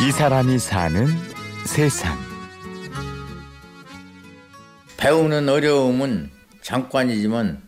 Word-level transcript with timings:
이 0.00 0.12
사람이 0.12 0.60
사는 0.60 1.06
세상. 1.66 2.16
배우는 4.96 5.48
어려움은 5.48 6.30
잠깐이지만 6.62 7.60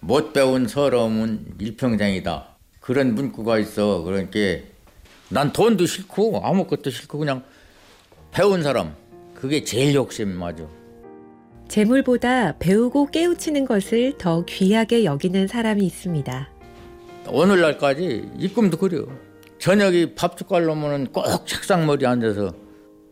못 0.00 0.34
배운 0.34 0.68
서러움은 0.68 1.54
일평생이다. 1.58 2.48
그런 2.80 3.14
문구가 3.14 3.58
있어. 3.60 4.02
그러니까 4.02 4.38
난 5.30 5.52
돈도 5.54 5.86
싫고 5.86 6.42
아무것도 6.44 6.90
싫고 6.90 7.18
그냥 7.18 7.42
배운 8.30 8.62
사람 8.62 8.94
그게 9.34 9.64
제일 9.64 9.94
욕심 9.94 10.38
맞아. 10.38 10.64
재물보다 11.68 12.58
배우고 12.58 13.10
깨우치는 13.10 13.64
것을 13.64 14.18
더 14.18 14.44
귀하게 14.44 15.04
여기는 15.04 15.46
사람이 15.46 15.86
있습니다. 15.86 16.50
오늘날까지 17.28 18.32
입금도 18.38 18.76
그려. 18.76 19.06
저녁에 19.60 20.14
밥집 20.14 20.48
가려면은 20.48 21.06
꼭 21.12 21.24
책상 21.46 21.86
머리 21.86 22.06
앉아서 22.06 22.52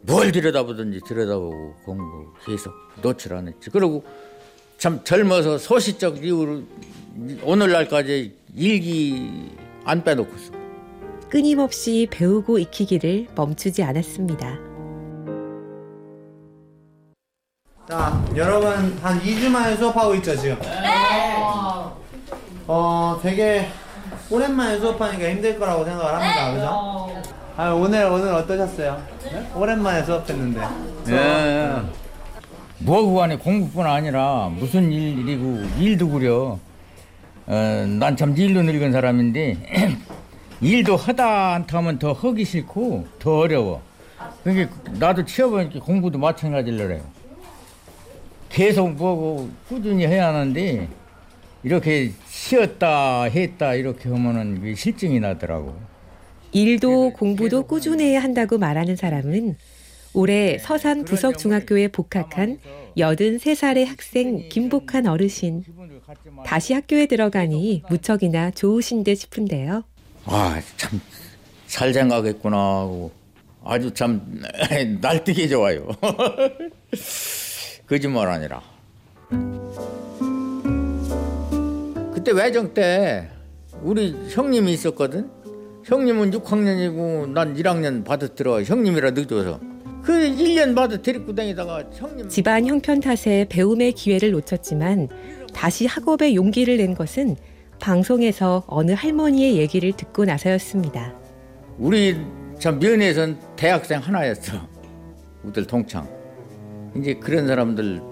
뭘 0.01 0.33
들여다보든지 0.33 1.01
들여다보고 1.07 1.75
공부 1.85 2.33
계속 2.47 2.73
놓칠 3.03 3.35
안 3.35 3.49
했지. 3.49 3.69
그리고 3.71 4.03
참 4.79 5.05
젊어서 5.05 5.59
소시적 5.59 6.25
이유로 6.25 6.63
오늘날까지 7.43 8.35
일기 8.55 9.51
안 9.85 10.03
빼놓고 10.03 10.37
써. 10.39 10.53
끊임없이 11.29 12.09
배우고 12.11 12.59
익히기를 12.59 13.27
멈추지 13.35 13.83
않았습니다. 13.83 14.59
자, 17.87 18.25
여러분 18.37 18.71
한 19.03 19.21
2주 19.21 19.51
만에 19.51 19.77
수업하고 19.77 20.15
있죠, 20.17 20.35
지금? 20.37 20.59
네! 20.61 20.97
어, 22.67 23.19
되게 23.23 23.67
오랜만에 24.31 24.79
수업하니까 24.79 25.31
힘들 25.31 25.59
거라고 25.59 25.85
생각을 25.85 26.15
합니다, 26.15 26.53
그죠? 26.53 27.23
아, 27.57 27.71
오늘, 27.71 28.05
오늘 28.05 28.33
어떠셨어요? 28.35 29.03
오랜만에 29.55 30.05
수업했는데. 30.05 30.61
예. 31.09 31.83
뭐하고 32.81 33.15
간에 33.15 33.37
공부뿐 33.37 33.87
아니라 33.87 34.49
무슨 34.49 34.93
일, 34.93 35.19
일이고 35.19 35.65
일도 35.79 36.09
그려. 36.11 36.59
어, 37.47 37.87
난참 37.99 38.37
일로 38.37 38.63
늙은 38.63 38.93
사람인데 38.93 39.97
일도 40.61 40.97
하다 40.97 41.55
않다 41.55 41.79
하면 41.79 41.99
더 41.99 42.13
하기 42.13 42.45
싫고 42.45 43.07
더 43.19 43.39
어려워. 43.39 43.81
그게 44.45 44.69
나도 44.93 45.25
취업하니까 45.25 45.81
공부도 45.81 46.19
마찬가지로 46.19 46.77
그래요. 46.77 47.01
계속 48.51 48.91
뭐고 48.93 49.49
꾸준히 49.69 50.07
해야 50.07 50.29
하는데 50.29 50.89
이렇게 51.63 52.13
쉬었다 52.29 53.25
했다 53.25 53.75
이렇게 53.75 54.09
하면은 54.09 54.75
실증이 54.75 55.21
나더라고. 55.21 55.77
일도 56.53 57.13
공부도 57.13 57.65
꾸준해야 57.65 58.23
한다고 58.23 58.59
말하는 58.59 58.97
사람은 58.97 59.57
올해 60.15 60.59
서산 60.59 61.05
부석중학교에 61.05 61.89
복학한 61.89 62.59
83살의 62.97 63.85
학생 63.87 64.49
김복한 64.49 65.07
어르신. 65.07 65.65
다시 66.47 66.73
학교에 66.73 67.07
들어가니 67.07 67.83
무척이나 67.91 68.51
좋으신 68.51 69.05
듯 69.05 69.17
싶은데요. 69.17 69.85
아, 70.25 70.61
참, 70.77 71.01
잘 71.67 71.93
생각했구나 71.93 72.57
하고 72.57 73.13
아주 73.65 73.93
참 73.93 74.43
날뛰게 75.01 75.49
좋아요. 75.49 75.89
거짓말 77.87 78.29
아니라. 78.29 78.63
그때 82.29 82.43
외정 82.43 82.75
때 82.75 83.27
우리 83.83 84.15
형님이 84.29 84.75
있었거든. 84.75 85.31
형님은 85.85 86.33
6학년이고 86.33 87.31
난 87.31 87.57
1학년 87.57 88.05
받아 88.05 88.27
들어. 88.27 88.63
형님이라 88.63 89.13
늦어서. 89.13 89.59
그 90.03 90.13
1년 90.13 90.75
받아 90.75 91.01
데리고 91.01 91.35
다니다가 91.35 91.85
형님 91.91 92.29
집안 92.29 92.67
형편 92.67 93.01
탓에 93.01 93.47
배움의 93.49 93.93
기회를 93.93 94.33
놓쳤지만 94.33 95.09
다시 95.55 95.87
학업에 95.87 96.35
용기를 96.35 96.77
낸 96.77 96.95
것은 96.95 97.35
방송에서 97.81 98.63
어느 98.67 98.93
할머니의 98.93 99.57
얘기를 99.57 99.91
듣고 99.93 100.27
나서였습니다. 100.27 101.15
우리 101.79 102.15
참 102.59 102.79
면에선 102.79 103.39
대학생 103.57 104.01
하나였어. 104.01 104.59
우들 105.45 105.67
동창. 105.67 106.07
이제 106.95 107.15
그런 107.15 107.47
사람들 107.47 108.03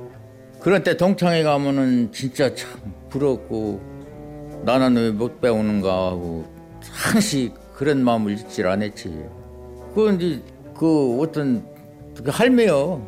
그런 0.60 0.82
때 0.82 0.96
동창회 0.96 1.42
가면은 1.42 2.10
진짜 2.12 2.54
참 2.54 2.80
부럽고 3.10 3.95
나는 4.66 4.96
왜 4.96 5.10
못 5.12 5.40
배우는가 5.40 6.08
하고 6.08 6.44
항시 6.90 7.52
그런 7.76 8.02
마음을 8.02 8.32
잊질 8.32 8.66
않았지. 8.66 9.24
그 9.94 10.12
이제 10.14 10.42
그 10.76 11.20
어떤 11.20 11.64
그 12.16 12.30
할매요. 12.30 13.06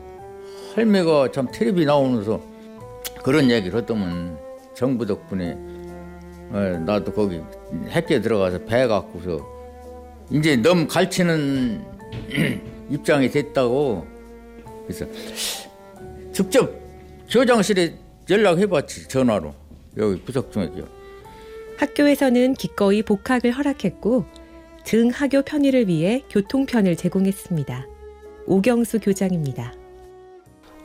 할매가 0.76 1.32
참 1.32 1.48
텔레비 1.50 1.84
나오면서 1.84 2.40
그런 3.24 3.50
얘기를 3.50 3.80
했더만 3.80 4.38
정부 4.72 5.04
덕분에 5.04 5.58
어, 6.52 6.82
나도 6.86 7.12
거기 7.12 7.40
학교에 7.88 8.20
들어가서 8.20 8.64
배 8.64 8.86
갖고서 8.86 9.44
이제 10.30 10.54
너무 10.54 10.86
갈치는 10.86 11.84
입장이 12.88 13.28
됐다고 13.30 14.06
그래서 14.86 15.04
직접 16.32 16.70
교장실에 17.28 17.94
연락해봤지 18.30 19.08
전화로 19.08 19.52
여기 19.96 20.20
부석중학교 20.22 20.97
학교에서는 21.78 22.54
기꺼이 22.54 23.02
복학을 23.02 23.52
허락했고 23.52 24.24
등하교 24.84 25.42
편의를 25.42 25.86
위해 25.86 26.24
교통편을 26.28 26.96
제공했습니다. 26.96 27.86
오경수 28.46 28.98
교장입니다. 29.00 29.72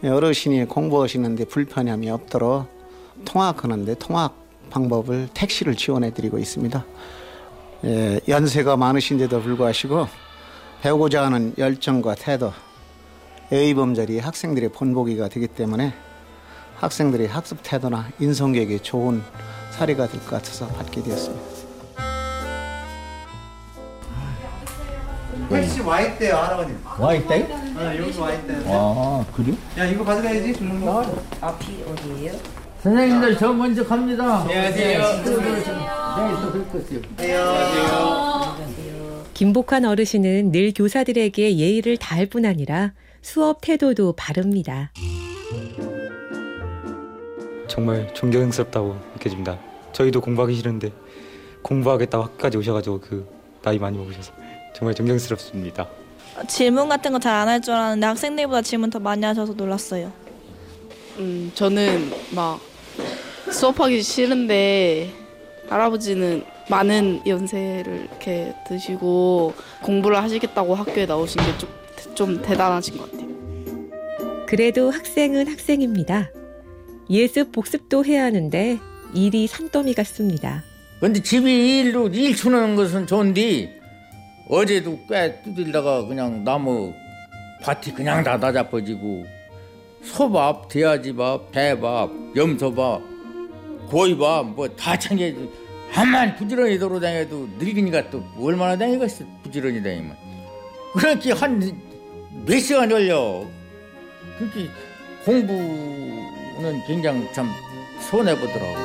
어르신이 0.04 0.66
공부하시는데 0.66 1.46
불편함이 1.46 2.10
없도록 2.10 2.68
통학하는데 3.26 3.96
통학 3.96 4.36
방법을 4.70 5.30
택시를 5.34 5.76
지원해드리고 5.76 6.38
있습니다. 6.38 6.86
예, 7.86 8.20
연세가 8.28 8.78
많으신데도 8.78 9.42
불구하시고 9.42 10.08
배우고자 10.82 11.26
하는 11.26 11.54
열정과 11.58 12.16
태도, 12.16 12.52
예의범절이 13.52 14.20
학생들의 14.20 14.70
본보기가 14.70 15.30
되기 15.30 15.48
때문에 15.48 15.94
학생들의 16.76 17.28
학습 17.28 17.60
태도나 17.64 18.10
인성교육에 18.20 18.80
좋은 18.80 19.22
사례가 19.74 20.08
될 20.08 20.20
것 20.22 20.30
같아서 20.32 20.68
받게 20.68 21.02
되었습니다. 21.04 21.44
택시 25.50 25.82
와 25.82 26.02
있대요, 26.02 26.36
할아버님. 26.36 26.78
와 27.00 27.14
있다요? 27.14 27.44
어, 27.76 27.96
여기 27.98 28.20
와 28.20 28.32
있대요. 28.34 28.62
아 28.68 29.26
그래? 29.36 29.54
야, 29.78 29.86
이거 29.86 30.04
가져가야지, 30.04 30.54
주는 30.54 30.82
거. 30.84 31.04
앞이 31.42 31.84
어디예요? 31.88 32.34
선생님들 32.82 33.38
저 33.38 33.54
먼저 33.54 33.86
갑니다. 33.86 34.42
안녕하세요. 34.42 35.02
내일 35.24 36.36
또 36.42 36.52
뵙겠어요. 36.72 37.02
김복환 39.34 39.86
어르신은 39.86 40.52
늘 40.52 40.74
교사들에게 40.76 41.58
예의를 41.58 41.98
다할 41.98 42.26
뿐 42.28 42.46
아니라 42.46 42.92
수업 43.22 43.62
태도도 43.62 44.14
바릅니다. 44.14 44.92
정말 47.74 48.14
존경스럽다고 48.14 48.96
느껴집니다. 49.16 49.58
저희도 49.94 50.22
공부하기 50.22 50.54
싫은데 50.54 50.92
공부하겠다고 51.64 52.24
학교까지 52.26 52.58
오셔가지고 52.60 53.00
그 53.02 53.28
나이 53.64 53.80
많이 53.80 53.98
먹으셔서 53.98 54.32
정말 54.76 54.94
존경스럽습니다. 54.94 55.88
질문 56.48 56.88
같은 56.88 57.12
거 57.12 57.18
잘 57.18 57.34
안 57.34 57.48
할 57.48 57.62
줄 57.62 57.74
알았는데 57.74 58.06
학생들보다 58.06 58.62
질문 58.62 58.92
더 58.92 59.00
많이 59.00 59.26
하셔서 59.26 59.54
놀랐어요. 59.54 60.12
음, 61.18 61.52
저는 61.56 62.12
막 62.36 62.60
수업하기 63.52 64.04
싫은데 64.04 65.10
할아버지는 65.68 66.44
많은 66.70 67.22
연세를 67.26 68.08
이렇게 68.12 68.54
드시고 68.68 69.54
공부를 69.82 70.22
하시겠다고 70.22 70.76
학교에 70.76 71.08
나오신 71.08 71.42
게 71.42 71.58
좀 71.58 71.70
좀 72.16 72.40
대단하신 72.44 72.98
것 72.98 73.10
같아요. 73.12 73.28
그래도 74.46 74.92
학생은 74.92 75.48
학생입니다. 75.48 76.30
예습 77.10 77.52
복습도 77.52 78.06
해야 78.06 78.26
하는데 78.26 78.80
일이 79.14 79.48
산더미 79.48 79.94
같습니다. 79.94 80.64
근데 81.00 81.22
집이 81.22 81.80
일로 81.80 82.08
일 82.08 82.36
추는 82.36 82.76
것은 82.76 83.06
좋은데 83.08 83.80
어제도 84.50 84.98
꽤 85.10 85.42
두들다가 85.44 86.06
그냥 86.06 86.44
나무 86.44 86.94
밭이 87.62 87.94
그냥 87.96 88.24
다 88.24 88.38
나자빠지고 88.38 89.26
소밥, 90.04 90.68
돼지밥, 90.70 91.52
배밥, 91.52 92.10
염소밥, 92.36 93.02
고이밥 93.90 94.48
뭐 94.56 94.68
다 94.76 94.98
챙겨 94.98 95.26
한만 95.92 96.36
부지런히 96.36 96.80
돌아다녀도 96.80 97.48
늙으니까 97.60 98.10
또 98.10 98.24
얼마나 98.40 98.76
다니겠어 98.78 99.24
부지런히 99.44 99.82
다니면. 99.84 100.16
그렇게 100.96 101.32
한 101.34 101.60
몇 102.46 102.60
시간 102.60 102.90
걸려. 102.90 103.46
그렇게 104.40 104.68
공부 105.24 105.54
는 106.60 106.82
굉장히 106.86 107.28
참 107.34 107.50
손해 108.00 108.38
보더라고 108.40 108.76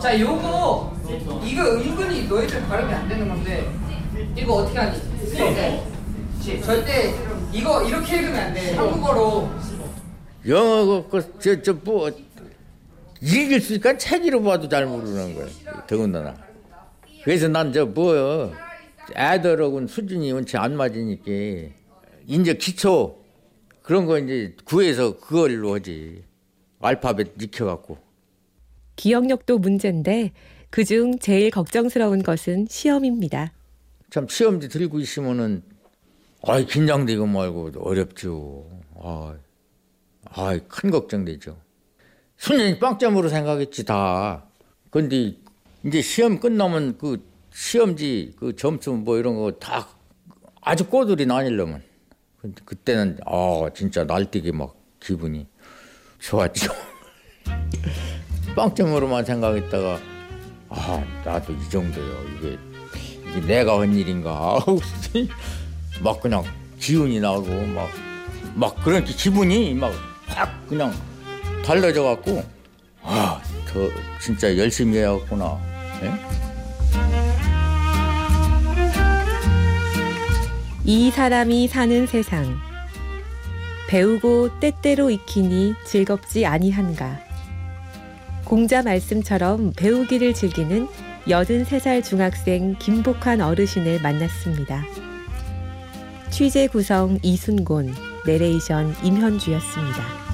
자, 0.00 0.18
요거 0.18 0.96
이거 1.44 1.62
은근히 1.64 2.28
너희들 2.28 2.62
발음이 2.68 2.92
안 2.94 3.08
되는 3.08 3.28
건데 3.28 3.68
이거 4.36 4.54
어떻게 4.54 4.78
하니? 4.78 4.98
절대 5.36 5.82
절대 6.62 7.14
이거 7.52 7.82
이렇게 7.82 8.16
읽으면 8.18 8.36
안 8.40 8.54
돼. 8.54 8.74
한국어로 8.74 9.48
영어 10.46 11.06
그저저뭐 11.08 12.10
읽을 13.20 13.60
수 13.60 13.72
있으니까 13.74 13.96
책으로 13.98 14.42
봐도 14.42 14.68
잘 14.68 14.86
모르는 14.86 15.34
거야. 15.34 15.46
더군다나. 15.86 16.36
그래서 17.24 17.48
난 17.48 17.72
저 17.72 17.84
뭐요 17.86 18.52
애들하고는 19.16 19.88
수준이 19.88 20.30
원체 20.32 20.58
안 20.58 20.76
맞으니까 20.76 21.24
이제 22.26 22.54
기초 22.54 23.22
그런 23.82 24.06
거 24.06 24.18
이제 24.18 24.54
구해서 24.64 25.16
그걸로 25.18 25.74
하지. 25.74 26.22
알파벳 26.80 27.42
익혀갖고. 27.42 27.98
기억력도 28.96 29.58
문제인데 29.58 30.32
그중 30.70 31.18
제일 31.18 31.50
걱정스러운 31.50 32.22
것은 32.22 32.66
시험입니다. 32.68 33.52
참 34.10 34.28
시험지 34.28 34.68
들고 34.68 35.00
있으면은 35.00 35.62
아이 36.42 36.66
긴장되고 36.66 37.26
말고 37.26 37.72
어렵죠. 37.78 38.66
아, 39.02 39.34
아이 40.24 40.60
큰 40.68 40.90
걱정되죠. 40.90 41.56
순전히 42.38 42.78
빵점으로 42.78 43.28
생각했지 43.28 43.84
다. 43.84 44.44
근데 44.90 45.34
이제 45.84 46.00
시험 46.00 46.38
끝나면 46.40 46.96
그 46.98 47.22
시험지 47.52 48.34
그 48.38 48.54
점수 48.56 48.92
뭐 48.92 49.18
이런 49.18 49.36
거 49.36 49.50
다 49.58 49.88
아주 50.62 50.86
꼬들이 50.86 51.26
나뉘려면 51.26 51.82
근데 52.40 52.62
그때는 52.64 53.18
아 53.26 53.68
진짜 53.74 54.04
날뛰기 54.04 54.52
막 54.52 54.74
기분이 55.00 55.46
좋았죠. 56.20 56.72
빵점으로만 58.54 59.24
생각했다가 59.24 59.98
아 60.70 61.22
나도 61.24 61.52
이 61.52 61.70
정도요 61.70 62.14
이게 62.38 62.58
이게 63.30 63.40
내가 63.46 63.80
한 63.80 63.94
일인가 63.94 64.58
막 66.02 66.20
그냥 66.20 66.44
기운이 66.78 67.20
나고 67.20 67.44
막 67.66 67.88
막 68.54 68.74
그런 68.82 69.04
기분이 69.04 69.74
막 69.74 69.92
확 70.26 70.66
그냥 70.68 70.92
달라져 71.68 72.02
갖고 72.02 72.42
아 73.02 73.38
더 73.68 73.90
진짜 74.20 74.56
열심히 74.56 74.96
해야겠구나 74.96 75.58
예? 76.02 76.12
이 80.84 81.10
사람이 81.10 81.68
사는 81.68 82.06
세상. 82.06 82.56
배우고 83.88 84.58
때때로 84.58 85.10
익히니 85.10 85.74
즐겁지 85.84 86.46
아니한가. 86.46 87.20
공자 88.44 88.82
말씀처럼 88.82 89.74
배우기를 89.76 90.32
즐기는 90.32 90.88
83살 91.26 92.02
중학생 92.02 92.74
김복환 92.78 93.42
어르신을 93.42 94.00
만났습니다. 94.00 94.82
취재 96.30 96.68
구성 96.68 97.18
이순곤, 97.22 97.94
내레이션 98.24 98.94
임현주였습니다. 99.04 100.27